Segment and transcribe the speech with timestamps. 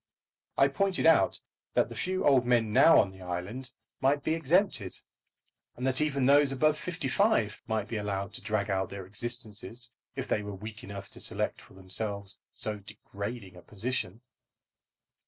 [0.57, 1.39] I pointed out
[1.75, 4.95] that the few old men now on the island might be exempted,
[5.75, 9.91] and that even those above fifty five might be allowed to drag out their existences
[10.15, 14.21] if they were weak enough to select for themselves so degrading a position.